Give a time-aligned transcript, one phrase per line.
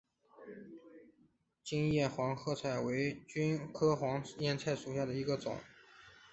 [1.63, 5.59] 戟叶黄鹌菜为菊科黄鹌菜属下的一个种。